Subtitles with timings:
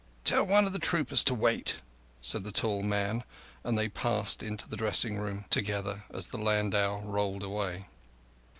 [0.23, 1.83] "Tell one of the troopers to wait,"
[2.21, 3.23] said the tall man,
[3.63, 7.85] and they both passed into the dressing room together as the landau rolled away.